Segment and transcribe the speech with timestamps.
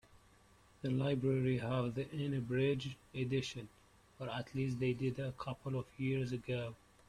[0.81, 3.69] The library have the unabridged edition,
[4.19, 6.73] or at least they did a couple of years ago.